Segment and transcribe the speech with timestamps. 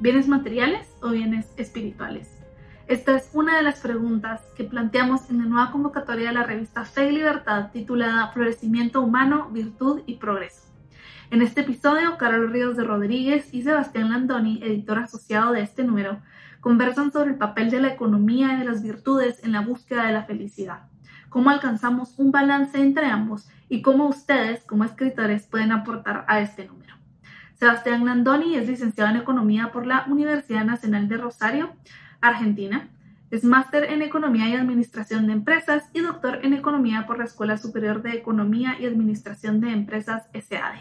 [0.00, 2.40] ¿Bienes materiales o bienes espirituales?
[2.86, 6.86] Esta es una de las preguntas que planteamos en la nueva convocatoria de la revista
[6.86, 10.62] Fe y Libertad titulada Florecimiento Humano, Virtud y Progreso.
[11.30, 16.22] En este episodio, Carol Ríos de Rodríguez y Sebastián Landoni, editor asociado de este número,
[16.62, 20.14] conversan sobre el papel de la economía y de las virtudes en la búsqueda de
[20.14, 20.88] la felicidad,
[21.28, 26.64] cómo alcanzamos un balance entre ambos y cómo ustedes, como escritores, pueden aportar a este
[26.64, 26.99] número.
[27.60, 31.70] Sebastián Landoni es licenciado en Economía por la Universidad Nacional de Rosario,
[32.22, 32.88] Argentina.
[33.30, 37.58] Es máster en Economía y Administración de Empresas y doctor en Economía por la Escuela
[37.58, 40.78] Superior de Economía y Administración de Empresas SAD.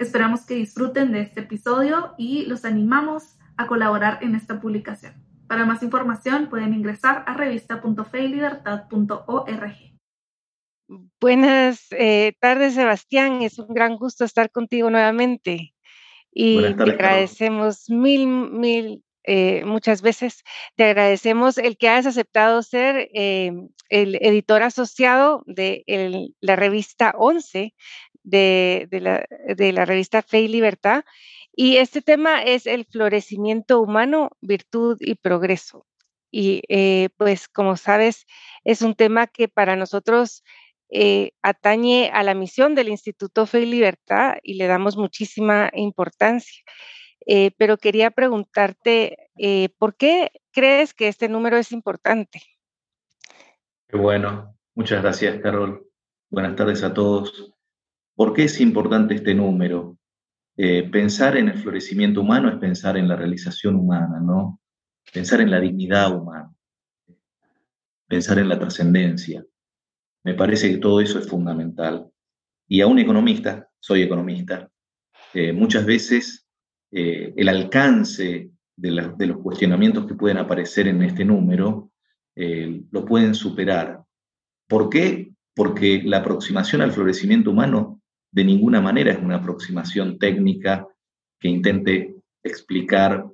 [0.00, 5.14] Esperamos que disfruten de este episodio y los animamos a colaborar en esta publicación.
[5.46, 9.76] Para más información pueden ingresar a revista.feilibertad.org.
[11.20, 13.42] Buenas eh, tardes, Sebastián.
[13.42, 15.72] Es un gran gusto estar contigo nuevamente.
[16.32, 20.42] Y te agradecemos mil, mil, eh, muchas veces,
[20.76, 23.52] te agradecemos el que hayas aceptado ser eh,
[23.88, 25.84] el editor asociado de
[26.40, 27.74] la revista 11
[28.22, 31.04] de, la, de la revista Fe y Libertad.
[31.54, 35.86] Y este tema es el florecimiento humano, virtud y progreso.
[36.30, 38.26] Y eh, pues como sabes,
[38.64, 40.44] es un tema que para nosotros
[40.92, 46.62] eh, atañe a la misión del Instituto Fe y Libertad y le damos muchísima importancia.
[47.26, 52.42] Eh, pero quería preguntarte, eh, ¿por qué crees que este número es importante?
[53.86, 55.86] Qué bueno, muchas gracias, Carol.
[56.28, 57.54] Buenas tardes a todos.
[58.16, 59.96] ¿Por qué es importante este número?
[60.92, 64.60] pensar en el florecimiento humano es pensar en la realización humana, ¿no?
[65.10, 66.52] Pensar en la dignidad humana,
[68.06, 69.42] pensar en la trascendencia.
[70.24, 72.10] Me parece que todo eso es fundamental.
[72.68, 74.70] Y a un economista, soy economista,
[75.34, 76.46] eh, muchas veces
[76.92, 78.90] eh, el alcance de,
[79.26, 81.90] los cuestionamientos que pueden aparecer en este número
[82.34, 84.02] eh, lo pueden superar.
[84.68, 85.32] ¿Por qué?
[85.54, 88.00] Porque la aproximación al florecimiento humano
[88.32, 90.86] de ninguna manera es una aproximación técnica
[91.38, 93.26] que intente explicar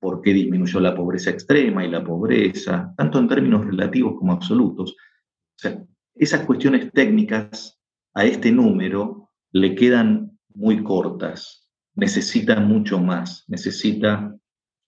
[0.00, 4.92] por qué disminuyó la pobreza extrema y la pobreza, tanto en términos relativos como absolutos.
[4.92, 5.82] O sea,
[6.20, 7.80] esas cuestiones técnicas
[8.12, 14.36] a este número le quedan muy cortas, necesita mucho más, necesita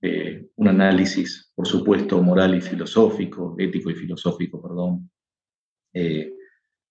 [0.03, 5.10] eh, un análisis, por supuesto, moral y filosófico, ético y filosófico, perdón,
[5.94, 6.34] eh,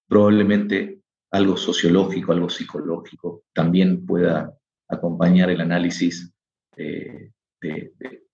[0.07, 6.34] probablemente algo sociológico, algo psicológico, también pueda acompañar el análisis
[6.75, 7.31] de,
[7.62, 7.94] de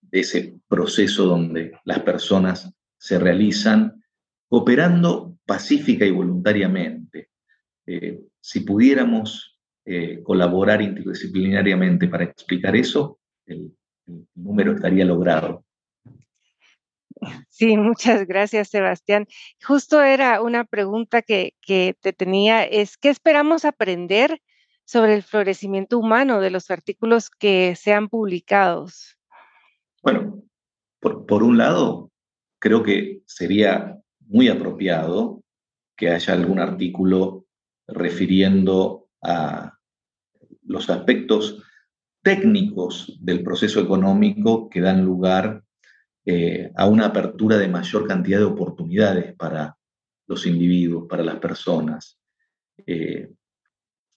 [0.09, 4.01] ese proceso donde las personas se realizan
[4.47, 7.30] cooperando pacífica y voluntariamente.
[7.88, 13.74] Eh, si pudiéramos eh, colaborar interdisciplinariamente para explicar eso, el,
[14.36, 15.66] número estaría logrado.
[17.50, 19.25] Sí, muchas gracias, Sebastián.
[19.66, 24.41] Justo era una pregunta que, te tenía, es ¿qué esperamos aprender
[24.86, 29.18] sobre el florecimiento humano de los artículos que sean publicados?
[30.02, 30.41] Bueno,
[31.00, 32.12] por, por un lado,
[32.59, 35.44] creo que sería muy apropiado
[35.96, 37.46] que haya algún artículo
[37.88, 39.74] refiriendo a
[40.64, 41.64] los aspectos
[42.22, 45.64] técnicos del proceso económico que dan lugar
[46.26, 49.78] eh, a una apertura de mayor cantidad de oportunidades para
[50.28, 52.20] los individuos, para las personas,
[52.86, 53.32] eh,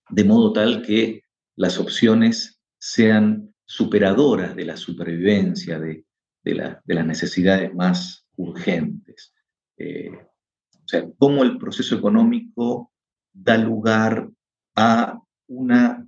[0.09, 1.23] de modo tal que
[1.55, 6.05] las opciones sean superadoras de la supervivencia, de,
[6.43, 6.55] de
[6.95, 9.33] las necesidades más urgentes.
[9.81, 12.93] Eh, o sea, cómo el proceso económico
[13.33, 14.29] da lugar
[14.77, 15.19] a
[15.49, 16.07] una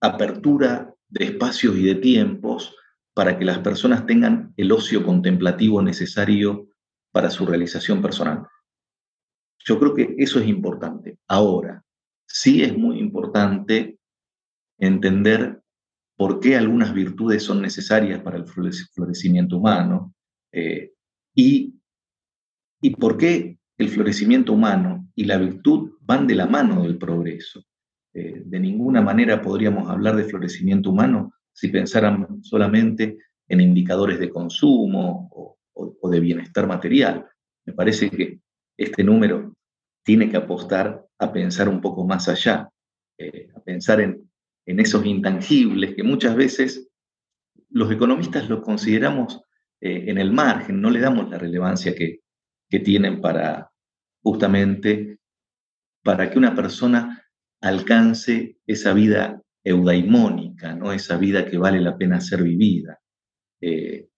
[0.00, 2.76] apertura de espacios y de tiempos
[3.14, 6.68] para que las personas tengan el ocio contemplativo necesario
[7.12, 8.46] para su realización personal.
[9.64, 11.18] Yo creo que eso es importante.
[11.26, 11.82] Ahora,
[12.26, 13.98] sí es muy importante
[14.78, 15.62] entender
[16.16, 20.12] por qué algunas virtudes son necesarias para el florecimiento humano
[20.52, 20.92] eh,
[21.34, 21.74] y
[22.84, 27.64] y por qué el florecimiento humano y la virtud van de la mano del progreso.
[28.12, 33.16] Eh, de ninguna manera podríamos hablar de florecimiento humano si pensáramos solamente
[33.48, 37.26] en indicadores de consumo o, de bienestar material.
[37.64, 38.40] Me parece que
[38.76, 39.54] este número
[40.04, 42.68] tiene que apostar a pensar un poco más allá,
[43.16, 44.28] eh, a pensar en,
[44.66, 46.90] esos intangibles que muchas veces
[47.70, 49.40] los economistas los consideramos
[49.80, 52.23] eh, en el margen, no le damos la relevancia que,
[52.68, 53.70] que tienen para
[54.22, 55.18] justamente
[56.02, 57.24] para que una persona
[57.60, 60.92] alcance esa vida eudaimónica, ¿no?
[60.92, 63.00] esa vida que vale la pena ser vivida,
[63.60, 64.08] eh,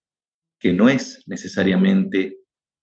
[0.58, 2.38] que no es necesariamente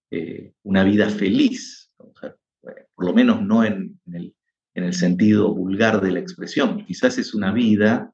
[0.09, 6.85] eh, una vida feliz, por lo menos no en, el, sentido vulgar de la expresión,
[6.85, 8.13] quizás es una vida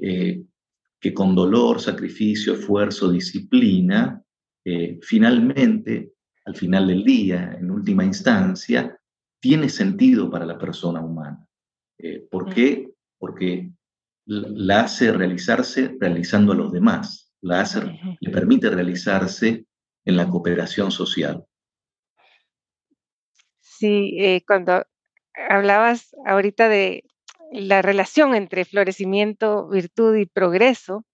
[0.00, 0.42] eh,
[1.00, 4.22] que con dolor, sacrificio, esfuerzo, disciplina,
[5.02, 6.12] finalmente,
[6.44, 8.98] al final del día, en última instancia,
[9.40, 11.46] tiene sentido para la persona humana.
[12.30, 12.92] ¿Por qué?
[13.22, 13.70] porque
[14.24, 17.80] la hace realizarse realizando a los demás, la hace,
[18.18, 19.64] le permite realizarse
[20.04, 21.46] en la cooperación social.
[23.60, 24.84] Sí, eh, cuando
[25.48, 27.04] hablabas ahorita de
[27.52, 31.06] la relación entre florecimiento, virtud y progreso,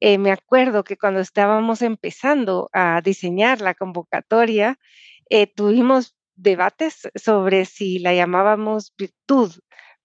[0.00, 4.78] eh, me acuerdo que cuando estábamos empezando a diseñar la convocatoria,
[5.30, 9.52] eh, tuvimos debates sobre si la llamábamos virtud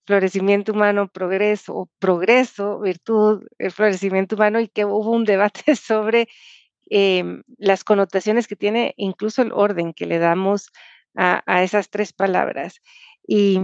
[0.05, 6.27] florecimiento humano, progreso, o progreso, virtud, el florecimiento humano, y que hubo un debate sobre
[6.89, 10.71] em, las connotaciones que tiene, incluso el orden que le damos
[11.15, 12.81] a, esas tres palabras.
[13.25, 13.59] Y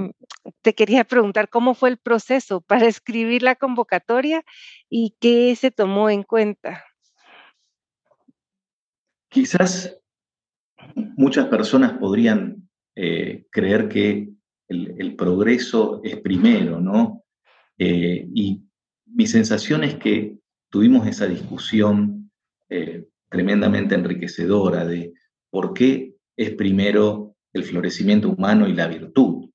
[0.62, 4.44] te quería preguntar cómo fue el proceso para escribir la convocatoria
[4.90, 6.86] y qué se tomó en cuenta.
[9.30, 10.00] Quizás
[10.96, 14.30] muchas personas podrían eh, creer que
[14.68, 17.24] el, progreso es primero, ¿no?
[17.78, 18.62] Eh, y
[19.06, 20.38] mi sensación es que
[20.70, 22.32] tuvimos esa discusión
[22.70, 25.14] eh, tremendamente enriquecedora de
[25.50, 29.49] por qué es primero el florecimiento humano y la virtud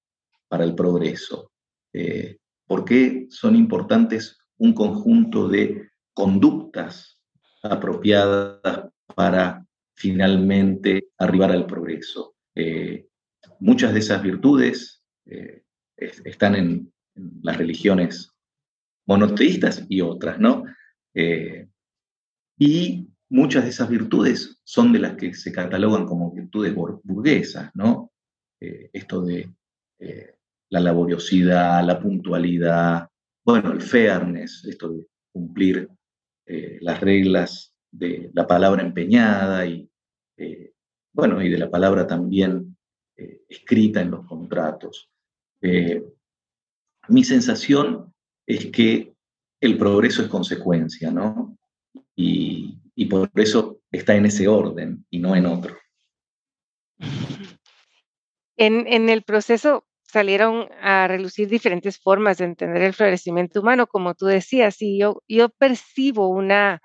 [0.55, 1.51] para el progreso.
[1.93, 7.21] Eh, por qué son importantes un conjunto de conductas
[7.61, 9.67] apropiadas para
[9.97, 12.37] finalmente arribar al progreso.
[13.59, 15.65] muchas de esas virtudes eh,
[15.97, 16.93] están en,
[17.43, 18.33] las religiones
[19.07, 20.63] monoteístas y otras, ¿no?
[21.15, 21.67] Eh,
[22.59, 26.73] y muchas de esas virtudes son de las que se catalogan como virtudes
[27.03, 28.13] burguesas, ¿no?
[28.61, 29.53] Eh, esto de
[30.75, 33.09] la laboriosidad, la puntualidad,
[33.45, 35.89] bueno, el fairness, esto de cumplir
[36.81, 39.89] las reglas de la palabra empeñada y,
[41.13, 42.77] bueno, y de la palabra también
[43.49, 45.11] escrita en los contratos.
[45.63, 46.05] Eh,
[47.09, 48.13] mi sensación
[48.47, 49.15] es que
[49.61, 51.57] el progreso es consecuencia, ¿no?
[52.17, 52.81] Y,
[53.11, 55.77] por eso está en ese orden y no en otro.
[58.57, 59.85] En, el proceso
[60.15, 65.25] salieron a relucir diferentes formas de entender el florecimiento humano, como tú decías, y yo,
[65.27, 66.81] yo percibo una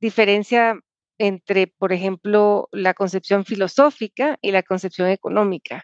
[0.00, 0.78] diferencia
[1.18, 5.82] entre, por ejemplo, la concepción filosófica y la concepción económica.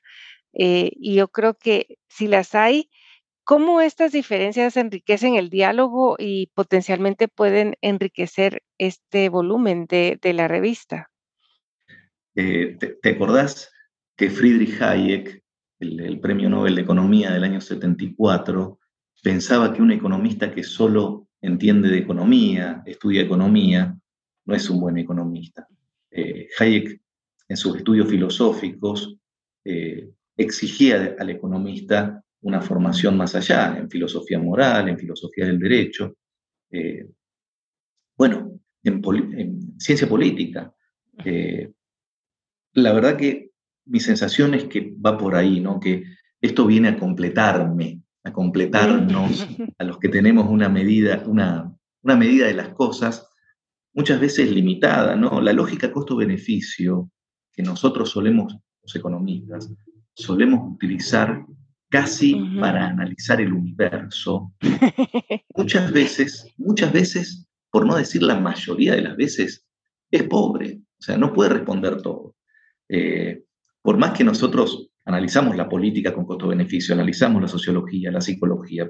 [0.52, 2.88] Eh, y yo creo que si las hay,
[3.43, 11.11] ¿cómo estas diferencias enriquecen el diálogo y potencialmente pueden enriquecer este volumen de, la revista?
[12.37, 13.73] Eh, te, acordás
[14.16, 15.43] que Friedrich Hayek,
[15.85, 18.79] el, premio Nobel de Economía del año 74,
[19.23, 23.97] pensaba que un economista que solo entiende de economía, estudia economía,
[24.47, 25.67] no es un buen economista.
[26.11, 27.00] Eh, Hayek,
[27.49, 29.17] en sus estudios filosóficos,
[30.37, 36.17] exigía al economista una formación más allá, en filosofía moral, en filosofía del derecho,
[36.71, 37.09] eh,
[38.17, 40.73] bueno, en, ciencia política.
[41.25, 41.73] Eh,
[42.75, 43.43] la verdad que
[43.87, 45.81] mi sensación es que va por ahí, ¿no?
[45.81, 46.05] Que
[46.41, 49.47] esto viene a completarme, a completarnos,
[49.79, 53.29] a los que tenemos una medida, una, una medida de las cosas,
[53.93, 55.41] muchas veces limitada, ¿no?
[55.41, 57.11] La lógica costo-beneficio
[57.53, 59.73] que nosotros solemos, los economistas,
[60.14, 61.45] solemos utilizar
[61.88, 64.53] casi para analizar el universo,
[65.57, 69.64] muchas veces, muchas veces, por no decir la mayoría de las veces,
[70.11, 72.35] es pobre, o sea, no puede responder todo.
[72.88, 73.45] Eh,
[73.85, 78.88] por más que nosotros analizamos la política con costo-beneficio, analizamos la sociología, la psicología,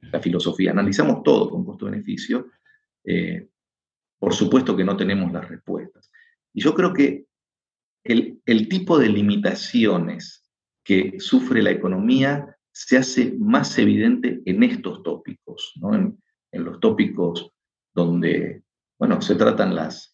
[0.00, 2.46] la filosofía, analizamos todo con costo-beneficio,
[3.04, 3.50] eh,
[4.18, 6.10] por supuesto que no tenemos las respuestas.
[6.54, 7.26] Y yo creo que
[8.04, 10.50] el, tipo de limitaciones
[10.82, 15.94] que sufre la economía se hace más evidente en estos tópicos, ¿no?
[15.94, 16.18] en,
[16.52, 17.50] los tópicos
[17.94, 18.62] donde
[18.98, 20.11] bueno, se tratan las,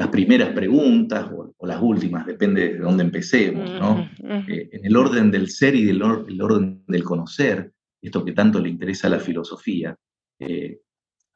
[0.00, 4.08] las primeras preguntas o, las últimas, depende de dónde empecemos, ¿no?
[4.48, 8.60] Eh, en el orden del ser y del el orden del conocer, esto que tanto
[8.60, 9.94] le interesa a la filosofía,
[10.38, 10.80] eh,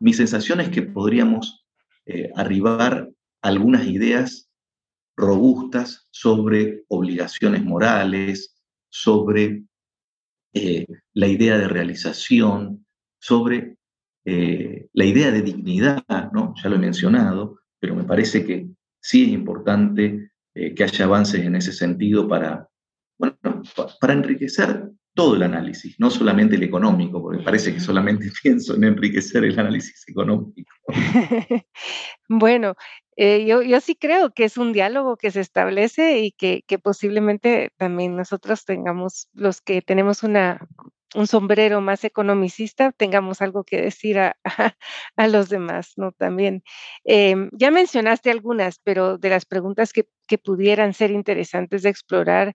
[0.01, 1.67] mi sensación es que podríamos
[2.07, 3.11] eh, arribar
[3.43, 4.49] a algunas ideas
[5.15, 8.57] robustas sobre obligaciones morales,
[8.89, 9.65] sobre
[11.13, 12.87] la idea de realización,
[13.19, 13.77] sobre
[14.25, 16.55] la idea de dignidad, ¿no?
[16.63, 18.67] ya lo he mencionado, pero me parece que
[18.99, 22.67] sí es importante eh, que haya avances en ese sentido para,
[23.19, 23.37] bueno,
[24.01, 28.85] para enriquecer todo el análisis, no solamente el económico, porque parece que solamente pienso en
[28.85, 30.73] enriquecer el análisis económico.
[32.31, 32.75] bueno,
[33.17, 36.79] eh, yo, yo, sí creo que es un diálogo que se establece y que, que
[36.79, 40.67] posiblemente también nosotros tengamos, los que tenemos una
[41.15, 44.37] un sombrero más economicista, tengamos algo que decir a,
[45.17, 46.13] a, los demás, ¿no?
[46.13, 46.63] También.
[47.05, 52.55] Em, ya mencionaste algunas, pero de las preguntas que, que pudieran ser interesantes de explorar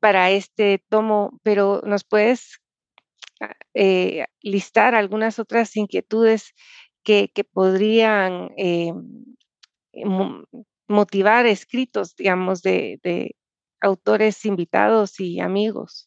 [0.00, 2.60] para este tomo, pero ¿nos puedes
[3.40, 6.54] ah, eh, listar algunas otras inquietudes
[7.02, 8.92] que, que podrían eh,
[10.88, 13.34] motivar escritos, digamos, de, de
[13.80, 16.06] autores invitados y amigos?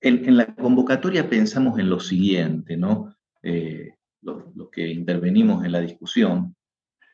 [0.00, 3.16] En, la convocatoria pensamos en lo siguiente, ¿no?
[3.42, 6.54] Eh, los, que intervenimos en la discusión,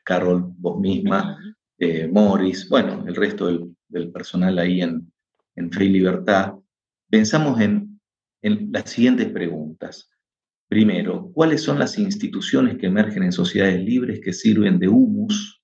[0.03, 1.39] Carol, vos misma,
[1.79, 5.11] eh, Morris, bueno, el resto del, personal ahí en,
[5.55, 6.53] en Fe y Libertad,
[7.09, 7.99] pensamos en,
[8.41, 10.09] en las siguientes preguntas.
[10.67, 15.61] Primero, ¿cuáles son las instituciones que emergen en sociedades libres que sirven de humus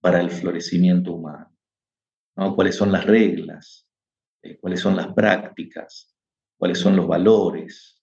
[0.00, 1.50] para el florecimiento humano?
[2.36, 2.54] ¿No?
[2.54, 3.86] ¿Cuáles son las reglas?
[4.42, 6.11] Eh, ¿Cuáles son las prácticas?
[6.62, 8.00] Cuáles son los valores,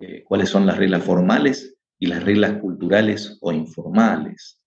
[0.00, 4.60] eh, cuáles son las reglas formales y las reglas culturales o informales.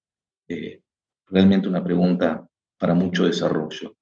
[0.47, 0.81] Eh,
[1.27, 2.47] realmente una pregunta
[2.79, 3.97] para mucho desarrollo.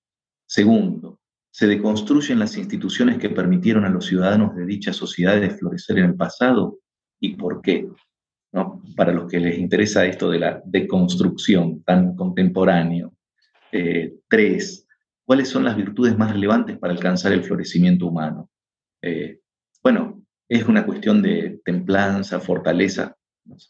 [0.46, 6.06] Segundo, ¿se deconstruyen las instituciones que permitieron a los ciudadanos de dichas sociedades florecer en
[6.06, 6.78] el pasado?
[7.20, 7.90] ¿Y por qué?
[8.52, 8.84] ¿No?
[8.96, 13.16] Para los que les interesa esto de la deconstrucción tan contemporáneo.
[13.72, 14.88] Eh, tres,
[15.26, 18.51] ¿cuáles son las virtudes más relevantes para alcanzar el florecimiento humano?
[19.02, 19.40] Eh,
[19.84, 23.16] bueno, es una cuestión de templanza, fortaleza,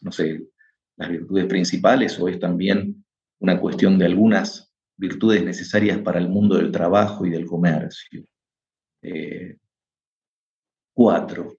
[0.00, 0.44] no sé,
[0.96, 3.04] las virtudes principales, o es también
[3.38, 8.24] una cuestión de algunas virtudes necesarias para el mundo del trabajo y del comercio.
[9.02, 9.56] Eh,
[10.94, 11.56] cuatro,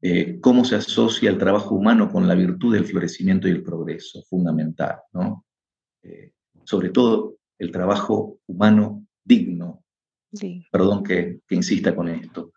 [0.00, 4.22] eh, cómo se asocia el trabajo humano con la virtud del florecimiento y el progreso,
[4.22, 5.44] fundamental, ¿no?
[6.64, 9.84] sobre todo el trabajo humano digno.
[10.70, 12.52] Perdón que, que, insista con esto.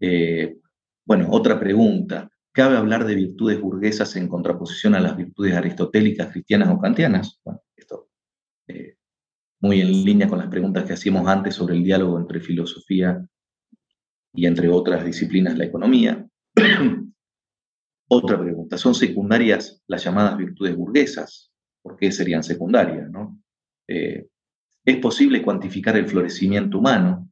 [0.00, 0.56] Eh,
[1.04, 2.30] bueno, otra pregunta.
[2.52, 7.40] ¿Cabe hablar de virtudes burguesas en contraposición a las virtudes aristotélicas, cristianas o kantianas?
[7.44, 8.08] Bueno, esto
[8.66, 8.96] eh,
[9.60, 13.24] muy en línea con las preguntas que hacíamos antes sobre el diálogo entre filosofía
[14.32, 16.26] y entre otras disciplinas la economía.
[18.12, 21.52] Otra pregunta, ¿son secundarias las llamadas virtudes burguesas?
[21.80, 23.08] ¿Por qué serían secundarias?
[23.86, 24.26] Eh,
[24.84, 27.29] ¿Es posible cuantificar el florecimiento humano?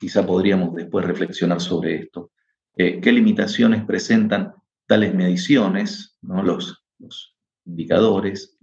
[0.00, 2.32] Quizá podríamos después reflexionar sobre esto.
[2.74, 4.54] Eh, ¿Qué limitaciones presentan
[4.86, 6.42] tales mediciones, ¿no?
[6.42, 6.82] los,
[7.66, 8.56] indicadores?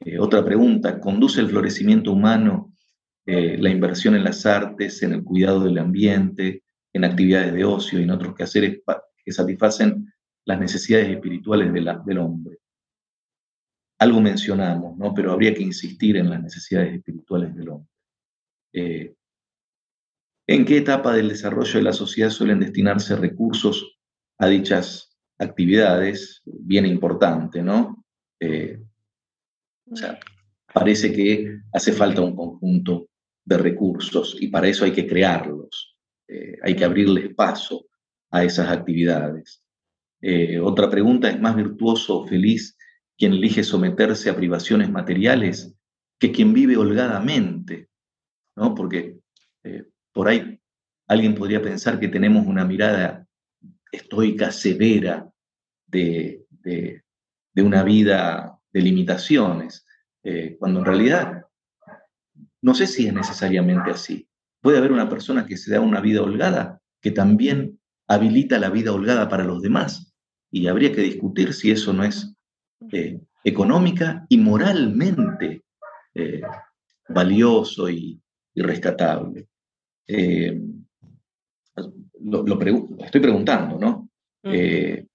[0.00, 2.72] Eh, otra pregunta, ¿conduce el florecimiento humano
[3.24, 8.00] eh, la inversión en las artes, en el cuidado del ambiente, en actividades de ocio
[8.00, 8.80] y en otros quehaceres
[9.24, 10.12] que satisfacen
[10.44, 12.58] las necesidades espirituales del hombre?
[14.00, 15.14] Algo mencionamos, ¿no?
[15.14, 19.14] pero habría que insistir en las necesidades espirituales del hombre.
[20.46, 23.96] ¿En qué etapa del desarrollo de la sociedad suelen destinarse recursos
[24.38, 26.42] a dichas actividades?
[26.44, 28.04] Bien importante, ¿no?
[28.40, 28.78] Eh,
[29.90, 30.18] o sea,
[30.72, 33.08] parece que hace falta un conjunto
[33.44, 35.96] de recursos y para eso hay que crearlos,
[36.28, 37.86] eh, hay que abrirles paso
[38.30, 39.62] a esas actividades.
[40.20, 42.76] Eh, otra pregunta, ¿es más virtuoso o feliz
[43.16, 45.74] quien elige someterse a privaciones materiales
[46.18, 47.88] que quien vive holgadamente?
[48.56, 48.74] ¿no?
[48.74, 49.20] Porque
[50.14, 50.58] por ahí
[51.06, 53.26] alguien podría pensar que tenemos una mirada
[53.92, 55.28] estoica, severa
[55.86, 56.46] de,
[57.56, 59.86] una vida de limitaciones,
[60.22, 61.42] eh, cuando en realidad
[62.62, 64.26] no sé si es necesariamente así.
[64.62, 67.78] Puede haber una persona que se da una vida holgada que también
[68.08, 70.14] habilita la vida holgada para los demás
[70.50, 72.34] y habría que discutir si eso no es
[72.92, 75.64] eh, económica y moralmente
[76.14, 76.40] eh,
[77.08, 78.20] valioso y
[78.54, 79.48] rescatable.
[80.06, 80.60] Eh,
[82.20, 82.60] lo,
[83.04, 84.08] estoy preguntando, ¿no?
[84.44, 85.06] Eh,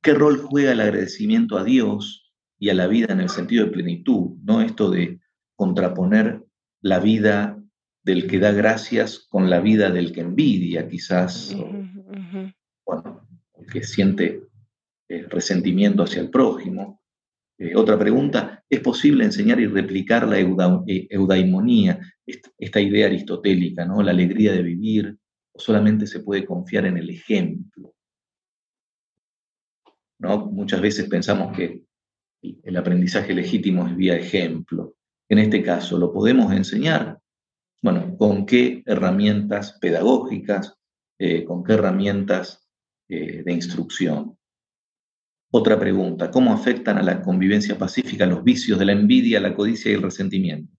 [0.00, 3.72] ¿Qué rol juega el agradecimiento a Dios y a la vida en el sentido de
[3.72, 5.20] plenitud, no esto de
[5.56, 6.44] contraponer
[6.80, 7.60] la vida
[8.04, 11.56] del que da gracias con la vida del que envidia, quizás,
[12.84, 14.42] bueno, el que siente
[15.08, 17.01] eh, resentimiento hacia el prójimo.
[17.58, 22.00] Eh, otra pregunta, ¿es posible enseñar y replicar la eh, eudaimonía,
[22.58, 24.02] esta, idea aristotélica, ¿no?
[24.02, 25.16] la alegría de vivir,
[25.52, 27.94] o solamente se puede confiar en el ejemplo?
[30.18, 30.46] ¿No?
[30.46, 31.84] Muchas veces pensamos que
[32.42, 34.94] el aprendizaje legítimo es vía ejemplo.
[35.28, 37.18] En este caso, ¿lo podemos enseñar?
[37.82, 40.76] Bueno, ¿con qué herramientas pedagógicas?
[41.46, 42.68] ¿Con qué herramientas
[43.08, 44.36] de instrucción?
[45.54, 49.90] Otra pregunta, ¿cómo afectan a la convivencia pacífica los vicios de la envidia, la codicia
[49.90, 50.74] y el resentimiento?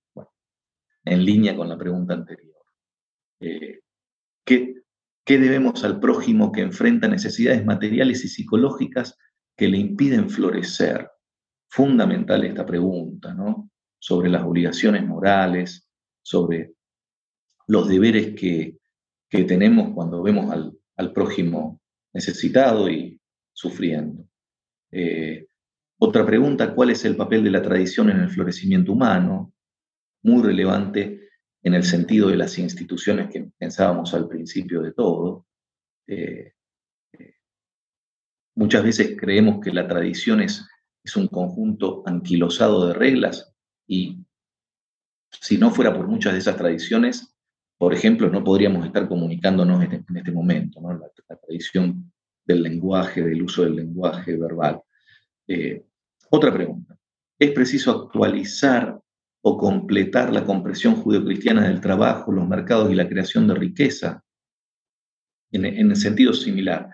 [1.05, 2.65] En línea con la pregunta anterior.
[3.39, 3.81] Eh,
[4.43, 4.81] ¿qué,
[5.23, 9.15] ¿Qué debemos al prójimo que enfrenta necesidades materiales y psicológicas
[9.55, 11.07] que le impiden florecer?
[11.69, 13.69] Fundamental esta pregunta, ¿no?
[13.99, 15.87] Sobre las obligaciones morales,
[16.23, 16.73] sobre
[17.67, 18.79] los deberes que,
[19.29, 20.51] que tenemos cuando vemos
[20.95, 21.79] al prójimo
[22.11, 24.27] necesitado y sufriendo.
[24.95, 25.47] Eh,
[25.97, 29.51] otra pregunta, ¿cuál es el papel de la tradición en el florecimiento humano?
[30.21, 31.29] Muy relevante
[31.63, 35.47] en el sentido de las instituciones que pensábamos al principio de todo.
[36.05, 36.53] Eh,
[37.13, 37.35] eh,
[38.55, 40.67] muchas veces creemos que la tradición es,
[41.17, 43.53] un conjunto anquilosado de reglas
[43.85, 44.19] y
[45.29, 47.35] si no fuera por muchas de esas tradiciones,
[47.77, 52.13] por ejemplo, no podríamos estar comunicándonos en este momento, la tradición
[52.45, 54.81] del lenguaje, del uso del lenguaje verbal.
[55.47, 55.85] Eh,
[56.29, 56.97] otra pregunta.
[57.39, 58.99] ¿Es preciso actualizar
[59.41, 64.23] o completar la comprensión judeocristiana del trabajo, los mercados y la creación de riqueza?
[65.51, 66.89] En, en el sentido similar,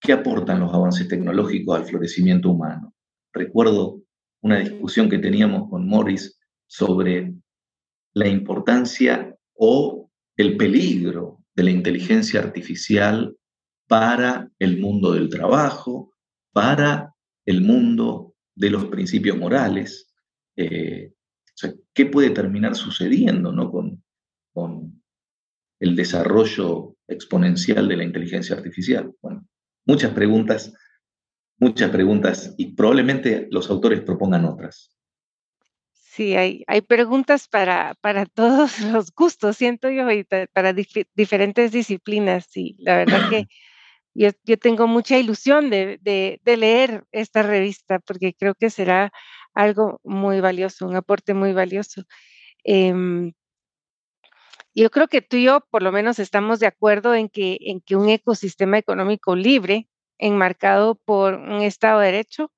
[0.00, 2.94] ¿qué aportan los avances tecnológicos al florecimiento humano?
[3.32, 4.02] Recuerdo
[4.42, 7.34] una discusión que teníamos con Morris sobre
[8.14, 13.36] la importancia o el peligro de la inteligencia artificial
[13.90, 16.14] para el mundo del trabajo,
[16.52, 17.12] para
[17.44, 20.14] el mundo de los principios morales.
[20.54, 21.12] Eh,
[21.92, 23.68] ¿Qué puede terminar sucediendo ¿no?
[23.68, 24.04] con,
[24.52, 25.02] con
[25.80, 29.12] el desarrollo exponencial de la inteligencia artificial?
[29.20, 29.44] Bueno,
[29.84, 30.72] muchas preguntas,
[31.58, 34.96] muchas preguntas y probablemente los autores propongan otras.
[35.90, 42.56] Sí, hay, hay preguntas para, para todos los gustos, siento yo, y para diferentes disciplinas.
[42.56, 43.48] Y la verdad que
[44.14, 46.00] yo, tengo mucha ilusión de,
[46.44, 49.12] leer esta revista porque creo que será
[49.54, 52.04] algo muy valioso, un aporte muy valioso.
[52.64, 53.32] Em,
[54.74, 57.80] yo creo que tú y yo por lo menos estamos de acuerdo en que, en
[57.80, 62.52] que un ecosistema económico libre, enmarcado por un Estado de Derecho,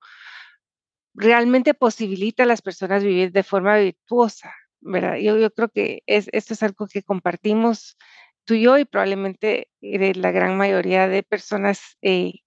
[1.14, 5.16] realmente posibilita a las personas vivir de forma virtuosa, ¿verdad?
[5.16, 7.96] Yo, yo creo que es, esto es algo que compartimos
[8.44, 12.40] tú y yo y probablemente la gran mayoría de personas eh,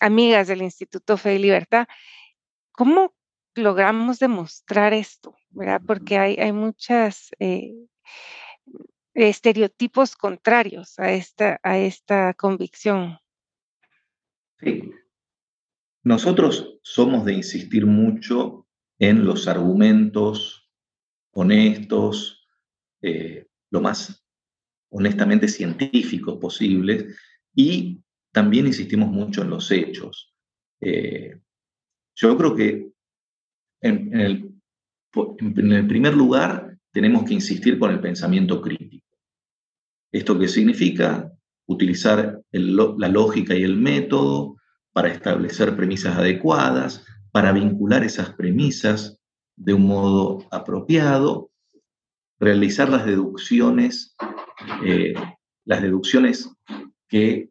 [0.00, 1.86] amigas del Instituto Fe y Libertad.
[2.72, 3.14] ¿Cómo
[3.54, 5.36] logramos demostrar esto?
[5.50, 5.80] ¿verdad?
[5.86, 7.74] Porque hay, hay muchos eh,
[9.14, 13.18] estereotipos contrarios a esta, a esta convicción.
[14.60, 14.90] Sí.
[16.02, 18.66] Nosotros somos de insistir mucho
[18.98, 20.70] en los argumentos
[21.32, 22.46] honestos,
[23.02, 24.25] eh, lo más
[24.96, 27.18] honestamente científicos posibles
[27.54, 28.00] y
[28.32, 30.34] también insistimos mucho en los hechos.
[30.80, 31.38] Eh,
[32.14, 32.88] yo creo que
[33.82, 34.54] en, el,
[35.86, 39.06] primer lugar tenemos que insistir con el pensamiento crítico.
[40.10, 41.30] ¿Esto qué significa?
[41.66, 44.56] Utilizar la lógica y el método
[44.92, 49.18] para establecer premisas adecuadas, para vincular esas premisas
[49.56, 51.50] de un modo apropiado,
[52.38, 54.16] realizar las deducciones
[54.84, 55.14] eh,
[55.64, 56.50] las deducciones
[57.08, 57.50] que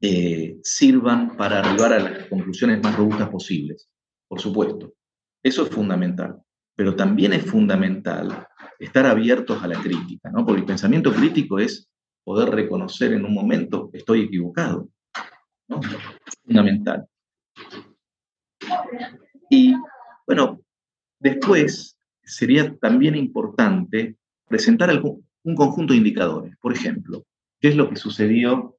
[0.00, 3.88] eh, sirvan para arribar a las conclusiones más robustas posibles,
[4.28, 4.94] por supuesto.
[5.42, 6.40] Eso es fundamental.
[6.76, 8.46] Pero también es fundamental
[8.78, 10.46] estar abiertos a la crítica, ¿no?
[10.46, 11.88] Porque el pensamiento crítico es
[12.22, 14.88] poder reconocer en un momento estoy equivocado.
[16.44, 17.06] fundamental.
[19.50, 19.74] Y
[20.26, 20.60] bueno,
[21.18, 26.54] después sería también importante presentar algún, un conjunto de indicadores.
[26.60, 27.24] Por ejemplo,
[27.60, 28.76] ¿qué es lo que sucedió,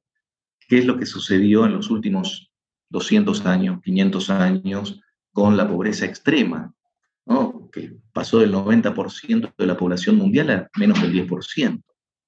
[0.67, 2.51] qué es lo que sucedió en los últimos
[2.89, 5.01] 200 años, 500 años
[5.33, 6.73] con la pobreza extrema,
[7.71, 11.81] que pasó del 90% de la población mundial a menos del 10%.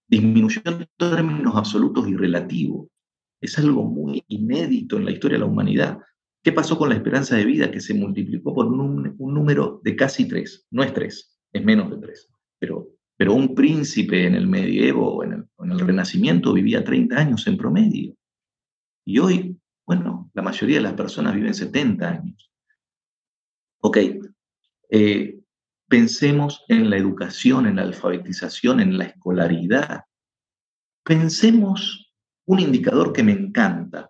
[0.08, 2.88] Disminuyó en términos absolutos y relativos.
[3.40, 6.00] Es algo muy inédito en la historia de la humanidad.
[6.44, 10.28] ¿Qué pasó con la esperanza de vida que se multiplicó por un, número de casi
[10.28, 10.68] tres?
[10.72, 12.30] No es tres, es menos de tres.
[12.60, 12.90] Pero,
[13.22, 17.46] pero un príncipe en el medievo o en el, en el Renacimiento vivía 30 años
[17.46, 18.16] en promedio.
[19.06, 19.56] Y hoy,
[19.86, 22.52] bueno, la mayoría de las personas viven 70 años.
[23.82, 23.98] Ok,
[24.90, 25.40] eh,
[25.88, 30.06] pensemos en la educación, en la alfabetización, en la escolaridad.
[31.04, 32.12] Pensemos
[32.48, 34.10] un indicador que me encanta,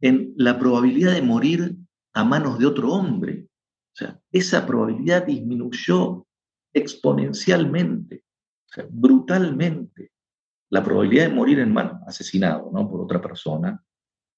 [0.00, 1.76] en la probabilidad de morir
[2.14, 3.46] a manos de otro hombre.
[3.92, 6.26] O sea, esa probabilidad disminuyó
[6.72, 8.24] exponencialmente,
[8.68, 10.12] o sea, brutalmente.
[10.70, 12.88] La probabilidad de morir en mano, asesinado ¿no?
[12.88, 13.82] por otra persona,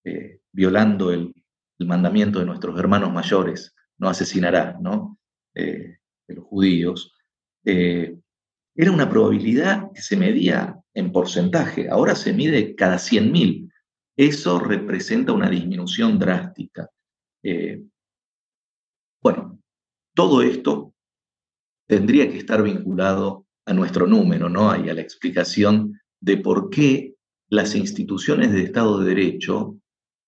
[0.04, 1.34] eh, violando el,
[1.82, 5.18] mandamiento de nuestros hermanos mayores, no asesinará, ¿no?
[5.54, 5.96] Eh,
[6.28, 7.16] de los judíos,
[7.64, 8.18] eh,
[8.74, 13.72] era una probabilidad que se medía en porcentaje, ahora se mide cada 100.000.
[14.14, 16.90] Eso representa una disminución drástica.
[19.22, 19.58] Bueno,
[20.14, 20.94] todo esto
[21.86, 24.74] tendría que estar vinculado a nuestro número, ¿no?
[24.84, 27.14] Y a la explicación de por qué
[27.48, 29.76] las instituciones de Estado de Derecho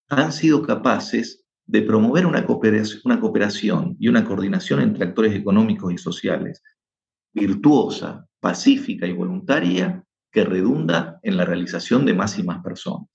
[0.08, 6.62] han sido capaces de promover una cooperación, y una coordinación entre actores económicos y sociales
[7.32, 13.08] virtuosa, pacífica y voluntaria que redunda en la realización de más y más personas.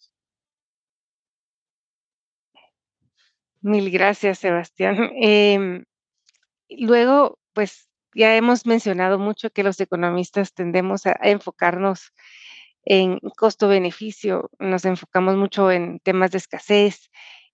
[3.61, 5.11] Mil gracias, Sebastián.
[5.15, 5.83] Em,
[6.69, 12.13] luego, pues ya hemos mencionado mucho que los economistas tendemos a, enfocarnos
[12.83, 17.11] en costo-beneficio, nos enfocamos mucho en temas de escasez,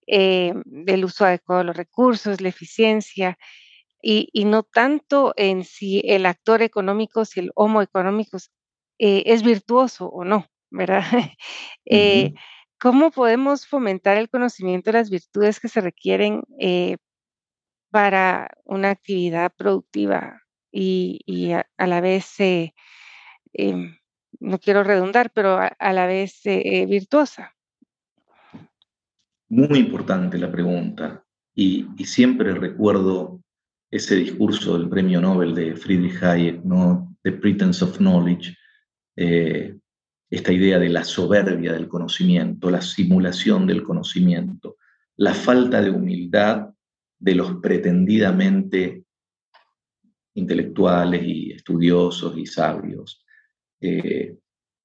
[0.08, 3.38] eh, del uso adecuado de los recursos, la eficiencia,
[4.02, 8.38] y, no tanto en si el actor económico, si el homo económico
[9.00, 11.04] eh, es virtuoso o no, ¿verdad?
[11.86, 12.34] Eh,
[12.80, 16.98] ¿Cómo podemos fomentar el conocimiento de las virtudes que se requieren eh,
[17.92, 20.43] para una actividad productiva
[20.74, 22.74] y, a, la vez, eh,
[23.54, 23.96] em,
[24.40, 27.54] no quiero redundar, pero a, la vez eh, virtuosa?
[29.50, 33.42] Muy importante la pregunta y, siempre recuerdo
[33.92, 37.16] ese discurso del premio Nobel de Friedrich Hayek, ¿no?
[37.22, 38.58] The Pretense of Knowledge,
[39.16, 44.78] esta idea de la soberbia del conocimiento, la simulación del conocimiento,
[45.18, 46.70] la falta de humildad
[47.20, 49.03] de los pretendidamente
[50.36, 53.24] intelectuales y estudiosos y sabios,
[53.82, 54.38] eh,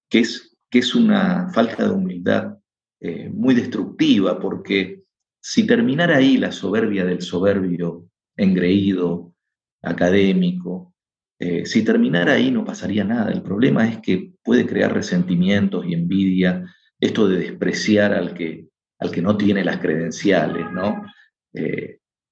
[0.09, 2.59] que, es, que es una falta de humildad
[3.01, 5.05] eh, muy destructiva, porque
[5.41, 9.35] si terminara ahí la soberbia del soberbio engreído,
[9.83, 10.95] académico,
[11.39, 13.31] eh, si terminara ahí no pasaría nada.
[13.31, 16.67] El problema es que puede crear resentimientos y envidia,
[17.01, 21.05] esto de despreciar al que, al que no tiene las credenciales, ¿no?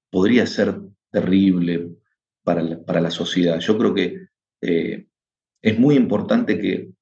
[0.09, 0.79] Podría ser
[1.11, 1.96] terrible
[2.47, 3.59] para la, para la, sociedad.
[3.59, 4.29] Yo creo que
[4.61, 5.05] eh,
[5.61, 6.93] es muy importante que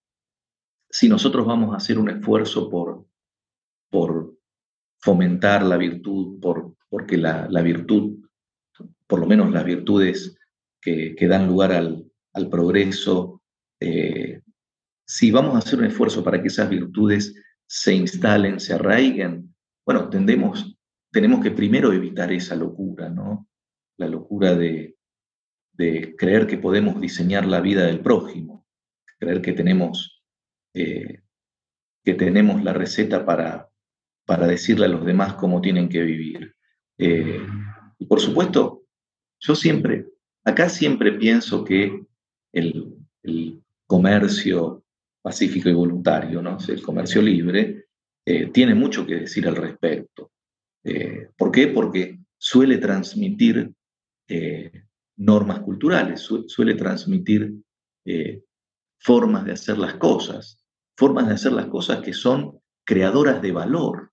[0.90, 3.06] si nosotros vamos a hacer un esfuerzo por,
[3.92, 4.40] por
[4.98, 8.26] fomentar la virtud, por, porque la, la virtud,
[9.06, 10.36] por lo menos las virtudes
[10.82, 13.44] que, dan lugar al, progreso,
[13.80, 14.42] eh,
[15.06, 17.36] si vamos a hacer un esfuerzo para que esas virtudes
[17.68, 19.54] se instalen, se arraiguen,
[19.86, 20.76] bueno, tendemos,
[21.12, 23.48] tenemos que primero evitar esa locura, ¿no?
[23.98, 24.95] La locura de,
[25.78, 28.66] creer que podemos diseñar la vida del prójimo,
[29.20, 30.24] creer que tenemos,
[30.74, 31.22] eh,
[32.04, 33.70] que tenemos la receta para,
[34.26, 36.56] para decirle a los demás cómo tienen que vivir.
[36.98, 37.42] Eh,
[38.00, 38.84] y por supuesto,
[39.40, 40.08] yo siempre
[40.46, 42.06] Acá siempre pienso que
[42.54, 42.92] el,
[43.88, 44.84] comercio
[45.22, 46.58] pacífico y voluntario, ¿no?
[46.68, 47.86] el comercio libre,
[48.26, 50.32] eh, tiene mucho que decir al respecto.
[51.36, 51.68] ¿Por qué?
[51.68, 53.72] Porque suele transmitir
[55.18, 57.54] normas culturales, suele transmitir
[59.00, 60.66] formas de hacer las cosas,
[60.98, 64.12] formas de hacer las cosas que son creadoras de valor.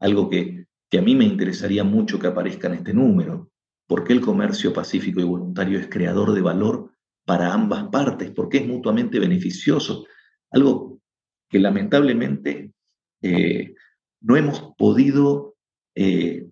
[0.00, 3.50] Algo que, que a mí me interesaría mucho que aparezca en este número.
[3.86, 6.90] ¿Por qué el comercio pacífico y voluntario es creador de valor
[7.24, 8.30] para ambas partes?
[8.30, 10.06] Porque es mutuamente beneficioso.
[10.50, 11.00] Algo
[11.48, 12.72] que lamentablemente
[13.22, 13.74] eh,
[14.20, 15.56] no hemos podido
[15.94, 16.48] eh,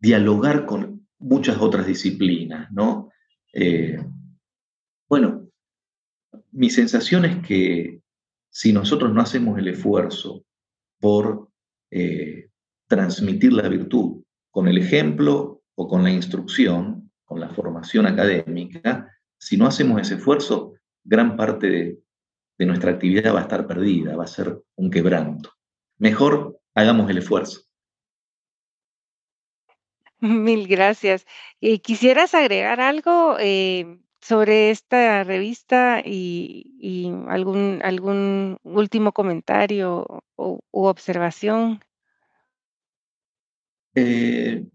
[0.00, 3.10] dialogar con muchas otras disciplinas, ¿no?
[3.52, 3.98] Eh,
[5.08, 5.48] bueno,
[6.52, 8.00] mi sensación es que
[8.50, 10.44] si nosotros no hacemos el esfuerzo
[10.98, 11.48] por
[12.86, 19.56] transmitir la virtud con el ejemplo o con la instrucción, con la formación académica, si
[19.56, 21.70] no hacemos ese esfuerzo, gran parte
[22.58, 25.50] de, nuestra actividad va a estar perdida, va a ser un quebranto.
[25.96, 27.62] Mejor hagamos el esfuerzo.
[30.20, 31.26] Mil gracias.
[31.60, 40.06] ¿Y ¿Quisieras agregar algo eh, sobre esta revista y, algún, algún último comentario
[40.36, 41.80] u observación?
[43.94, 44.66] Eh,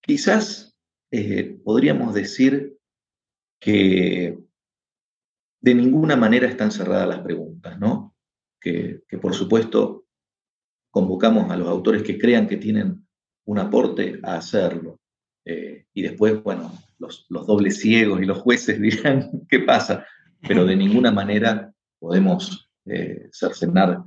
[0.00, 0.76] quizás
[1.10, 2.76] eh, podríamos decir
[3.60, 4.38] que
[5.60, 8.16] de ninguna manera están cerradas las preguntas, ¿no?
[8.60, 10.06] Que, por supuesto
[10.90, 13.06] convocamos a los autores que crean que tienen
[13.44, 14.98] un aporte a hacerlo.
[15.44, 20.06] Eh, y después, bueno, los, dobles ciegos y los jueces dirán qué pasa,
[20.46, 24.02] pero de ninguna manera podemos eh, cercenar.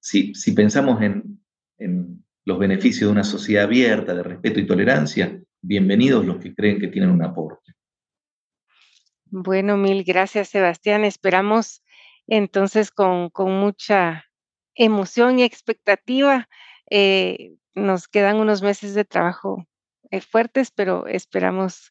[0.00, 1.40] si, si, pensamos en,
[1.78, 6.78] en, los beneficios de una sociedad abierta, de respeto y tolerancia, bienvenidos los que creen
[6.78, 7.72] que tienen un aporte.
[9.36, 11.04] Bueno, mil gracias, Sebastián.
[11.04, 11.82] Esperamos
[12.26, 14.24] entonces con, mucha
[14.74, 16.48] emoción y expectativa.
[16.90, 19.66] Eh, nos quedan unos meses de trabajo
[20.10, 21.90] eh, fuertes, pero esperamos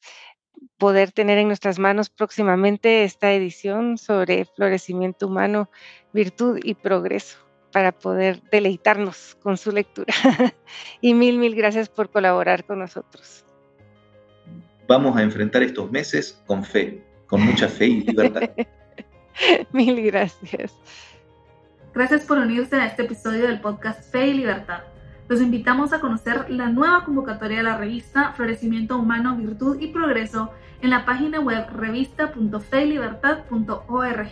[0.77, 5.69] poder tener en nuestras manos próximamente esta edición sobre florecimiento humano,
[6.13, 7.37] virtud y progreso
[7.71, 10.13] para poder deleitarnos con su lectura.
[11.01, 13.43] y mil, mil gracias por colaborar con nosotros.
[14.87, 18.51] Vamos a enfrentar estos meses con fe, con mucha fe y libertad.
[19.71, 20.73] Mil gracias.
[21.93, 24.79] Gracias por unirse a este episodio del podcast Fe y Libertad.
[25.27, 30.49] Los invitamos a conocer la nueva convocatoria de la revista Florecimiento Humano, Virtud y Progreso
[30.81, 34.31] en la página web revista.feylibertad.org.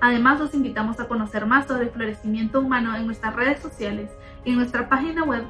[0.00, 4.10] Además, los invitamos a conocer más sobre el florecimiento humano en nuestras redes sociales
[4.44, 5.44] y en nuestra página web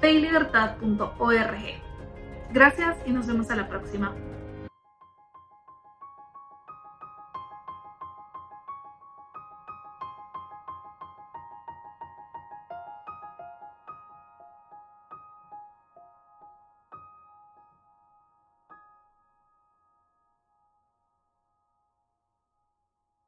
[0.00, 1.58] feylibertad.org.
[2.54, 4.14] Gracias y nos vemos a la próxima.